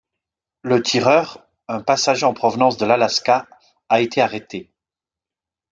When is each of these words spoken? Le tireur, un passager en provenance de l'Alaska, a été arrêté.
Le 0.63 0.81
tireur, 0.81 1.45
un 1.67 1.81
passager 1.83 2.25
en 2.25 2.33
provenance 2.33 2.75
de 2.77 2.87
l'Alaska, 2.87 3.47
a 3.87 4.01
été 4.01 4.19
arrêté. 4.19 4.71